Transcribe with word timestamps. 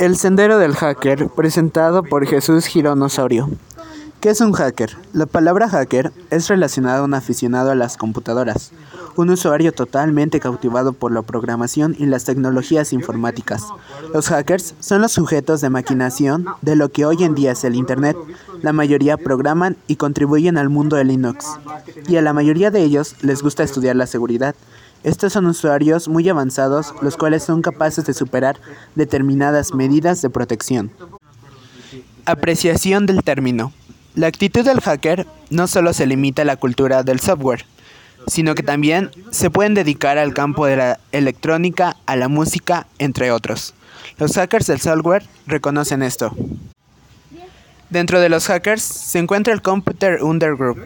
El 0.00 0.16
sendero 0.16 0.56
del 0.56 0.74
hacker, 0.76 1.28
presentado 1.28 2.02
por 2.02 2.26
Jesús 2.26 2.64
Girón 2.64 3.02
Osorio. 3.02 3.50
¿Qué 4.22 4.30
es 4.30 4.40
un 4.40 4.52
hacker? 4.52 4.96
La 5.12 5.26
palabra 5.26 5.68
hacker 5.68 6.10
es 6.30 6.48
relacionada 6.48 7.00
a 7.00 7.02
un 7.02 7.12
aficionado 7.12 7.70
a 7.70 7.74
las 7.74 7.98
computadoras, 7.98 8.72
un 9.16 9.28
usuario 9.28 9.72
totalmente 9.72 10.40
cautivado 10.40 10.94
por 10.94 11.12
la 11.12 11.20
programación 11.20 11.94
y 11.98 12.06
las 12.06 12.24
tecnologías 12.24 12.94
informáticas. 12.94 13.66
Los 14.14 14.28
hackers 14.28 14.74
son 14.80 15.02
los 15.02 15.12
sujetos 15.12 15.60
de 15.60 15.68
maquinación 15.68 16.46
de 16.62 16.76
lo 16.76 16.88
que 16.88 17.04
hoy 17.04 17.22
en 17.22 17.34
día 17.34 17.52
es 17.52 17.62
el 17.64 17.74
Internet. 17.74 18.16
La 18.62 18.72
mayoría 18.72 19.18
programan 19.18 19.76
y 19.86 19.96
contribuyen 19.96 20.56
al 20.56 20.70
mundo 20.70 20.96
de 20.96 21.04
Linux, 21.04 21.44
y 22.08 22.16
a 22.16 22.22
la 22.22 22.32
mayoría 22.32 22.70
de 22.70 22.82
ellos 22.82 23.16
les 23.20 23.42
gusta 23.42 23.64
estudiar 23.64 23.96
la 23.96 24.06
seguridad. 24.06 24.54
Estos 25.02 25.32
son 25.32 25.46
usuarios 25.46 26.08
muy 26.08 26.28
avanzados, 26.28 26.94
los 27.00 27.16
cuales 27.16 27.42
son 27.42 27.62
capaces 27.62 28.04
de 28.04 28.12
superar 28.12 28.60
determinadas 28.94 29.72
medidas 29.72 30.20
de 30.20 30.28
protección. 30.28 30.90
Apreciación 32.26 33.06
del 33.06 33.22
término. 33.22 33.72
La 34.14 34.26
actitud 34.26 34.64
del 34.64 34.80
hacker 34.80 35.26
no 35.48 35.66
solo 35.68 35.92
se 35.94 36.06
limita 36.06 36.42
a 36.42 36.44
la 36.44 36.56
cultura 36.56 37.02
del 37.02 37.20
software, 37.20 37.64
sino 38.26 38.54
que 38.54 38.62
también 38.62 39.10
se 39.30 39.50
pueden 39.50 39.74
dedicar 39.74 40.18
al 40.18 40.34
campo 40.34 40.66
de 40.66 40.76
la 40.76 41.00
electrónica, 41.12 41.96
a 42.04 42.16
la 42.16 42.28
música, 42.28 42.86
entre 42.98 43.32
otros. 43.32 43.74
Los 44.18 44.34
hackers 44.34 44.66
del 44.66 44.80
software 44.80 45.24
reconocen 45.46 46.02
esto. 46.02 46.34
Dentro 47.90 48.20
de 48.20 48.28
los 48.28 48.46
hackers 48.46 48.82
se 48.82 49.18
encuentra 49.18 49.52
el 49.52 49.62
Computer 49.62 50.22
Undergroup, 50.22 50.78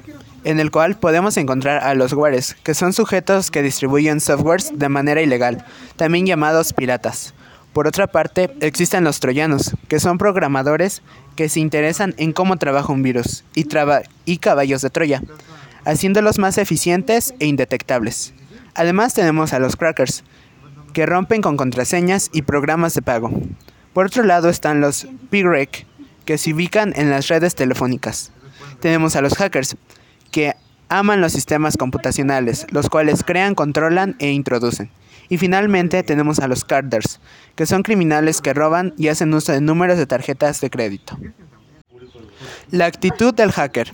en 0.44 0.58
el 0.58 0.70
cual 0.70 0.96
podemos 0.96 1.36
encontrar 1.36 1.84
a 1.84 1.94
los 1.94 2.14
wares, 2.14 2.56
que 2.62 2.72
son 2.72 2.94
sujetos 2.94 3.50
que 3.50 3.62
distribuyen 3.62 4.20
softwares 4.20 4.72
de 4.78 4.88
manera 4.88 5.20
ilegal, 5.20 5.66
también 5.96 6.24
llamados 6.24 6.72
piratas. 6.72 7.34
Por 7.74 7.86
otra 7.86 8.06
parte, 8.06 8.56
existen 8.60 9.04
los 9.04 9.20
troyanos, 9.20 9.74
que 9.88 10.00
son 10.00 10.16
programadores 10.16 11.02
que 11.36 11.50
se 11.50 11.60
interesan 11.60 12.14
en 12.16 12.32
cómo 12.32 12.56
trabaja 12.56 12.92
un 12.92 13.02
virus, 13.02 13.44
y, 13.54 14.38
caballos 14.38 14.80
de 14.80 14.88
Troya, 14.88 15.20
haciéndolos 15.84 16.38
más 16.38 16.56
eficientes 16.56 17.34
e 17.38 17.46
indetectables. 17.46 18.32
Además 18.74 19.12
tenemos 19.12 19.52
a 19.52 19.58
los 19.58 19.76
crackers, 19.76 20.24
que 20.94 21.04
rompen 21.04 21.42
con 21.42 21.58
contraseñas 21.58 22.30
y 22.32 22.42
programas 22.42 22.94
de 22.94 23.02
pago. 23.02 23.30
Por 23.92 24.06
otro 24.06 24.22
lado 24.22 24.48
están 24.48 24.80
los 24.80 25.06
PGREC, 25.30 25.86
que 26.24 26.38
se 26.38 26.52
ubican 26.52 26.92
en 26.96 27.10
las 27.10 27.28
redes 27.28 27.54
telefónicas. 27.54 28.32
Tenemos 28.80 29.16
a 29.16 29.20
los 29.20 29.34
hackers, 29.34 29.76
que 30.30 30.54
aman 30.88 31.20
los 31.20 31.32
sistemas 31.32 31.76
computacionales, 31.76 32.66
los 32.70 32.88
cuales 32.88 33.24
crean, 33.24 33.54
controlan 33.54 34.16
e 34.18 34.30
introducen. 34.32 34.90
Y 35.28 35.38
finalmente 35.38 36.02
tenemos 36.02 36.38
a 36.38 36.48
los 36.48 36.64
carders, 36.64 37.20
que 37.54 37.66
son 37.66 37.82
criminales 37.82 38.40
que 38.40 38.52
roban 38.52 38.94
y 38.98 39.08
hacen 39.08 39.32
uso 39.32 39.52
de 39.52 39.60
números 39.60 39.96
de 39.96 40.06
tarjetas 40.06 40.60
de 40.60 40.70
crédito. 40.70 41.18
La 42.70 42.86
actitud 42.86 43.32
del 43.34 43.52
hacker. 43.52 43.92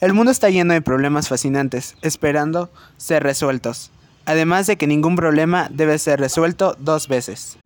El 0.00 0.14
mundo 0.14 0.32
está 0.32 0.50
lleno 0.50 0.74
de 0.74 0.82
problemas 0.82 1.28
fascinantes, 1.28 1.96
esperando 2.02 2.70
ser 2.96 3.22
resueltos. 3.22 3.90
Además 4.26 4.66
de 4.66 4.76
que 4.76 4.86
ningún 4.86 5.16
problema 5.16 5.68
debe 5.70 5.98
ser 5.98 6.18
resuelto 6.18 6.76
dos 6.78 7.08
veces. 7.08 7.58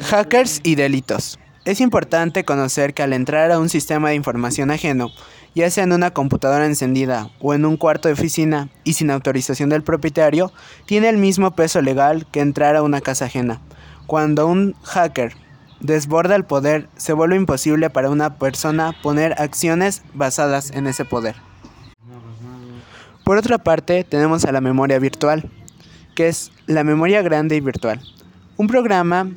Hackers 0.00 0.60
y 0.62 0.74
delitos. 0.74 1.38
Es 1.64 1.80
importante 1.80 2.44
conocer 2.44 2.92
que 2.92 3.04
al 3.04 3.12
entrar 3.12 3.52
a 3.52 3.60
un 3.60 3.68
sistema 3.68 4.08
de 4.08 4.16
información 4.16 4.72
ajeno, 4.72 5.10
ya 5.54 5.70
sea 5.70 5.84
en 5.84 5.92
una 5.92 6.10
computadora 6.10 6.66
encendida 6.66 7.30
o 7.38 7.54
en 7.54 7.64
un 7.64 7.76
cuarto 7.76 8.08
de 8.08 8.14
oficina 8.14 8.68
y 8.82 8.94
sin 8.94 9.12
autorización 9.12 9.68
del 9.68 9.84
propietario, 9.84 10.52
tiene 10.86 11.08
el 11.08 11.18
mismo 11.18 11.52
peso 11.52 11.80
legal 11.80 12.26
que 12.32 12.40
entrar 12.40 12.74
a 12.74 12.82
una 12.82 13.00
casa 13.00 13.26
ajena. 13.26 13.60
Cuando 14.08 14.48
un 14.48 14.74
hacker 14.82 15.36
desborda 15.78 16.34
el 16.34 16.44
poder, 16.44 16.88
se 16.96 17.12
vuelve 17.12 17.36
imposible 17.36 17.90
para 17.90 18.10
una 18.10 18.38
persona 18.38 18.96
poner 19.00 19.40
acciones 19.40 20.02
basadas 20.14 20.72
en 20.72 20.88
ese 20.88 21.04
poder. 21.04 21.36
Por 23.24 23.36
otra 23.36 23.58
parte, 23.58 24.02
tenemos 24.02 24.44
a 24.44 24.50
la 24.50 24.60
memoria 24.60 24.98
virtual, 24.98 25.48
que 26.16 26.26
es 26.26 26.50
la 26.66 26.82
memoria 26.82 27.22
grande 27.22 27.54
y 27.54 27.60
virtual. 27.60 28.00
Un 28.56 28.66
programa 28.66 29.30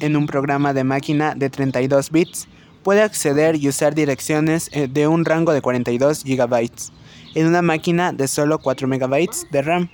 en 0.00 0.16
un 0.16 0.26
programa 0.26 0.72
de 0.72 0.84
máquina 0.84 1.34
de 1.34 1.50
32 1.50 2.10
bits, 2.10 2.48
puede 2.82 3.02
acceder 3.02 3.56
y 3.56 3.68
usar 3.68 3.94
direcciones 3.94 4.70
eh, 4.72 4.88
de 4.88 5.08
un 5.08 5.24
rango 5.24 5.52
de 5.52 5.60
42 5.60 6.24
GB 6.24 6.70
en 7.34 7.46
una 7.46 7.60
máquina 7.60 8.12
de 8.12 8.28
solo 8.28 8.58
4 8.58 8.88
MB 8.88 9.28
de 9.50 9.62
RAM. 9.62 9.88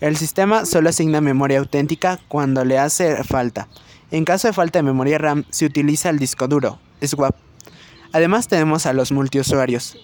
El 0.00 0.16
sistema 0.16 0.64
solo 0.64 0.88
asigna 0.88 1.20
memoria 1.20 1.58
auténtica 1.58 2.18
cuando 2.28 2.64
le 2.64 2.78
hace 2.78 3.22
falta. 3.24 3.68
En 4.10 4.24
caso 4.24 4.48
de 4.48 4.52
falta 4.52 4.78
de 4.78 4.82
memoria 4.82 5.18
RAM, 5.18 5.44
se 5.50 5.64
utiliza 5.64 6.10
el 6.10 6.18
disco 6.18 6.48
duro, 6.48 6.78
SWAP. 7.02 7.34
Además 8.12 8.48
tenemos 8.48 8.86
a 8.86 8.92
los 8.92 9.10
multiusuarios, 9.12 9.96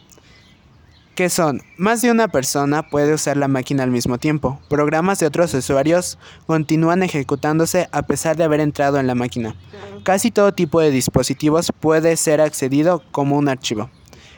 que 1.19 1.31
son 1.31 1.63
más 1.77 2.01
de 2.01 2.13
una 2.13 2.29
persona 2.29 2.89
puede 2.89 3.13
usar 3.13 3.37
la 3.37 3.49
máquina 3.49 3.83
al 3.83 3.91
mismo 3.91 4.19
tiempo. 4.19 4.61
Programas 4.69 5.19
de 5.19 5.27
otros 5.27 5.53
usuarios 5.53 6.17
continúan 6.47 7.03
ejecutándose 7.03 7.89
a 7.91 8.03
pesar 8.03 8.37
de 8.37 8.45
haber 8.45 8.61
entrado 8.61 9.01
en 9.01 9.09
la 9.09 9.17
máquina. 9.17 9.57
Casi 10.05 10.31
todo 10.31 10.55
tipo 10.55 10.81
de 10.81 10.93
dispositivos 10.93 11.73
puede 11.81 12.17
ser 12.17 12.41
accedido 12.41 13.03
como 13.11 13.37
un 13.37 13.49
archivo. 13.49 13.91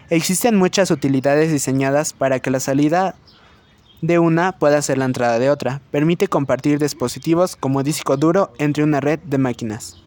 Existen 0.08 0.56
muchas 0.56 0.90
utilidades 0.90 1.52
diseñadas 1.52 2.14
para 2.14 2.40
que 2.40 2.50
la 2.50 2.60
salida 2.60 3.14
de 4.00 4.18
una 4.18 4.52
pueda 4.52 4.80
ser 4.80 4.96
la 4.96 5.04
entrada 5.04 5.38
de 5.38 5.50
otra. 5.50 5.82
Permite 5.90 6.28
compartir 6.28 6.78
dispositivos 6.78 7.56
como 7.56 7.82
disco 7.82 8.16
duro 8.16 8.54
entre 8.56 8.84
una 8.84 9.00
red 9.00 9.18
de 9.18 9.36
máquinas. 9.36 10.02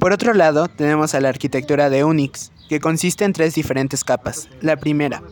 Por 0.00 0.12
otro 0.12 0.34
lado, 0.34 0.66
tenemos 0.66 1.14
a 1.14 1.20
la 1.20 1.28
arquitectura 1.28 1.88
de 1.88 2.02
Unix, 2.02 2.50
que 2.68 2.80
consiste 2.80 3.24
en 3.24 3.32
tres 3.32 3.54
diferentes 3.54 4.02
capas. 4.02 4.48
La 4.60 4.76
primera, 4.76 5.22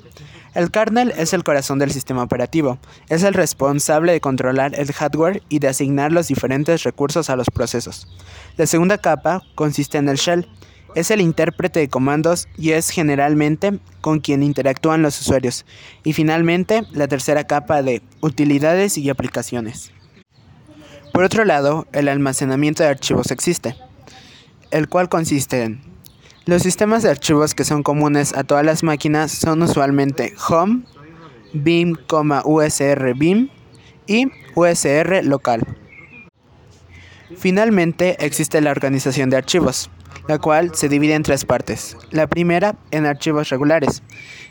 el 0.54 0.70
kernel 0.70 1.14
es 1.16 1.32
el 1.32 1.44
corazón 1.44 1.78
del 1.78 1.92
sistema 1.92 2.22
operativo. 2.22 2.78
Es 3.08 3.22
el 3.22 3.32
responsable 3.32 4.12
de 4.12 4.20
controlar 4.20 4.78
el 4.78 4.92
hardware 4.92 5.42
y 5.48 5.60
de 5.60 5.68
asignar 5.68 6.12
los 6.12 6.28
diferentes 6.28 6.82
recursos 6.82 7.30
a 7.30 7.36
los 7.36 7.48
procesos. 7.48 8.06
La 8.58 8.66
segunda 8.66 8.98
capa 8.98 9.42
consiste 9.54 9.96
en 9.96 10.08
el 10.08 10.16
shell. 10.16 10.46
Es 10.94 11.10
el 11.10 11.22
intérprete 11.22 11.80
de 11.80 11.88
comandos 11.88 12.48
y 12.58 12.72
es 12.72 12.90
generalmente 12.90 13.78
con 14.02 14.20
quien 14.20 14.42
interactúan 14.42 15.00
los 15.00 15.18
usuarios. 15.22 15.64
Y 16.04 16.12
finalmente, 16.12 16.82
la 16.92 17.08
tercera 17.08 17.44
capa 17.44 17.82
de 17.82 18.02
utilidades 18.20 18.98
y 18.98 19.08
aplicaciones. 19.08 19.90
Por 21.14 21.24
otro 21.24 21.46
lado, 21.46 21.86
el 21.92 22.08
almacenamiento 22.08 22.82
de 22.82 22.90
archivos 22.90 23.30
existe, 23.30 23.74
el 24.70 24.88
cual 24.88 25.08
consiste 25.08 25.62
en 25.62 25.91
los 26.44 26.62
sistemas 26.62 27.02
de 27.02 27.10
archivos 27.10 27.54
que 27.54 27.64
son 27.64 27.82
comunes 27.82 28.34
a 28.34 28.42
todas 28.42 28.64
las 28.64 28.82
máquinas 28.82 29.30
son 29.30 29.62
usualmente 29.62 30.34
Home, 30.48 30.82
BIM, 31.52 31.96
USR 32.44 33.14
BIM 33.14 33.48
y 34.06 34.26
USR 34.56 35.24
local. 35.24 35.64
Finalmente 37.36 38.16
existe 38.24 38.60
la 38.60 38.72
organización 38.72 39.30
de 39.30 39.36
archivos, 39.36 39.88
la 40.26 40.38
cual 40.38 40.74
se 40.74 40.88
divide 40.88 41.14
en 41.14 41.22
tres 41.22 41.44
partes. 41.44 41.96
La 42.10 42.26
primera 42.26 42.76
en 42.90 43.06
archivos 43.06 43.48
regulares, 43.48 44.02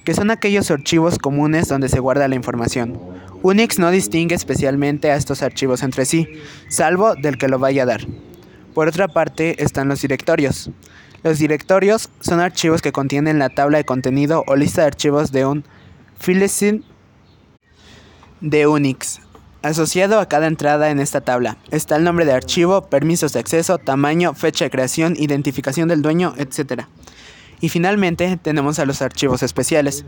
que 0.06 0.14
son 0.14 0.32
aquellos 0.32 0.72
archivos 0.72 1.20
comunes 1.20 1.68
donde 1.68 1.90
se 1.90 2.00
guarda 2.00 2.28
la 2.28 2.36
información. 2.36 3.00
Unix 3.44 3.80
no 3.80 3.92
distingue 3.92 4.36
especialmente 4.36 5.12
a 5.12 5.16
estos 5.16 5.42
archivos 5.42 5.84
entre 5.84 6.06
sí, 6.06 6.28
salvo 6.70 7.16
del 7.16 7.38
que 7.38 7.50
lo 7.50 7.60
vaya 7.60 7.84
a 7.84 7.88
dar. 7.88 8.08
Por 8.74 8.88
otra 8.88 9.10
parte 9.10 9.62
están 9.62 9.90
los 9.90 10.02
directorios, 10.02 10.72
los 11.24 11.38
directorios 11.38 12.10
son 12.20 12.40
archivos 12.40 12.82
que 12.82 12.92
contienen 12.92 13.38
la 13.38 13.50
tabla 13.50 13.78
de 13.78 13.86
contenido 13.86 14.44
o 14.48 14.56
lista 14.56 14.82
de 14.82 14.88
archivos 14.88 15.32
de 15.32 15.46
un 15.46 15.64
filesyn 16.20 16.84
de 18.42 18.66
Unix. 18.66 19.22
Asociado 19.62 20.20
a 20.20 20.28
cada 20.28 20.48
entrada 20.48 20.90
en 20.90 21.00
esta 21.00 21.22
tabla 21.22 21.58
está 21.70 21.96
el 21.96 22.04
nombre 22.04 22.26
de 22.26 22.32
archivo, 22.32 22.90
permisos 22.90 23.34
de 23.34 23.40
acceso, 23.40 23.78
tamaño, 23.78 24.34
fecha 24.34 24.66
de 24.66 24.72
creación, 24.72 25.16
identificación 25.16 25.88
del 25.88 26.02
dueño, 26.02 26.34
etc. 26.38 26.86
Y 27.60 27.70
finalmente 27.70 28.40
tenemos 28.42 28.80
a 28.80 28.86
los 28.86 29.04
archivos 29.04 29.44
especiales, 29.44 30.04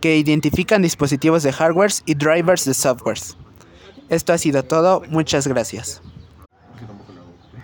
que 0.00 0.16
identifican 0.16 0.80
dispositivos 0.80 1.42
de 1.42 1.52
hardware 1.52 1.92
y 2.06 2.14
drivers 2.14 2.64
de 2.64 2.72
software. 2.72 3.18
Esto 4.08 4.32
ha 4.32 4.38
sido 4.38 4.62
todo, 4.62 5.02
muchas 5.08 5.46
gracias. 5.46 6.00